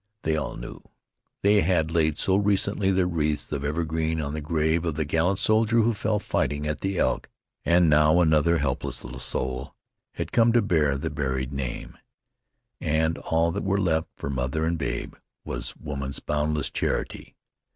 They 0.23 0.35
all 0.35 0.55
knew. 0.55 0.81
They 1.43 1.61
had 1.61 1.91
laid 1.91 2.17
so 2.17 2.35
recently 2.35 2.89
their 2.89 3.05
wreaths 3.05 3.51
of 3.51 3.63
evergreen 3.63 4.19
on 4.19 4.33
the 4.33 4.41
grave 4.41 4.83
of 4.83 4.95
the 4.95 5.05
gallant 5.05 5.37
soldier 5.37 5.81
who 5.81 5.93
fell, 5.93 6.17
fighting 6.17 6.65
at 6.65 6.81
the 6.81 6.97
Elk, 6.97 7.29
and 7.63 7.87
now 7.87 8.19
another 8.19 8.57
helpless 8.57 9.03
little 9.03 9.19
soul 9.19 9.75
had 10.15 10.31
come 10.31 10.53
to 10.53 10.61
bear 10.63 10.97
the 10.97 11.11
buried 11.11 11.53
name, 11.53 11.99
and 12.79 13.19
all 13.19 13.51
that 13.51 13.63
were 13.63 13.79
left 13.79 14.07
for 14.15 14.31
mother 14.31 14.65
and 14.65 14.79
babe 14.79 15.13
was 15.45 15.75
woman's 15.77 16.19
boundless 16.19 16.71
charity. 16.71 17.35